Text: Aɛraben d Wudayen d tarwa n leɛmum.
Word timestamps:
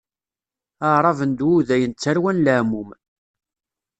Aɛraben 0.85 1.31
d 1.37 1.39
Wudayen 1.45 1.91
d 1.93 1.99
tarwa 2.01 2.31
n 2.33 2.41
leɛmum. 2.45 2.89